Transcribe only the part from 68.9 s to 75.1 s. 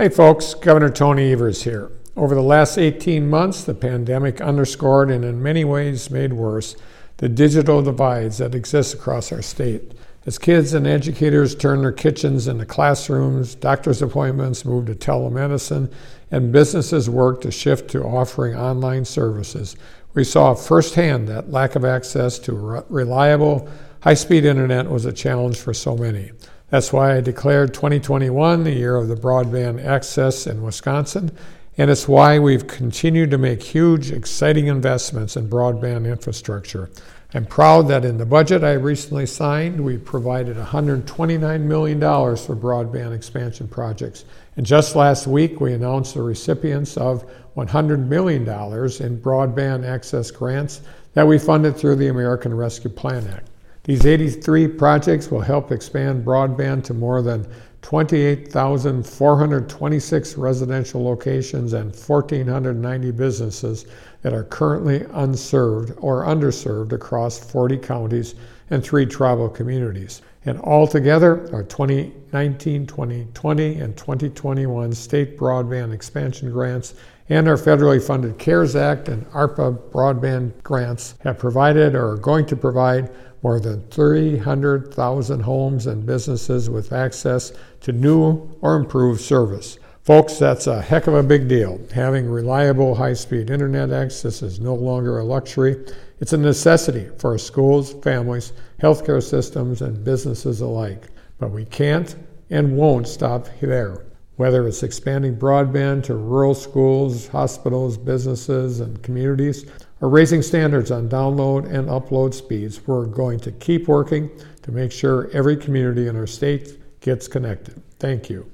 tribal communities. And altogether, our 2019, 2020, and 2021